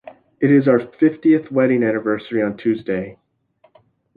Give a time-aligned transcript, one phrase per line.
[0.39, 3.19] It's our fiftieth wedding anniversary on Tuesday.